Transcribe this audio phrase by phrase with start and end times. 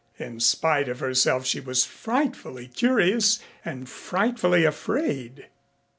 [0.17, 5.49] In spite of herself she was frightfully curious and frightfully afraid.